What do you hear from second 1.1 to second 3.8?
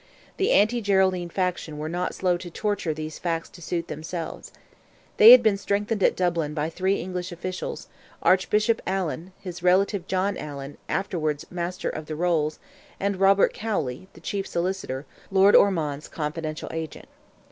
faction were not slow to torture these facts to